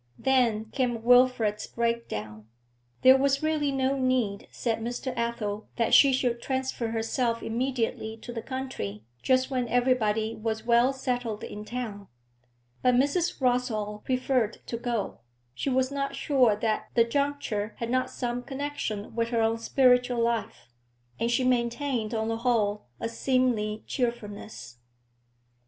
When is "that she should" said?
5.75-6.41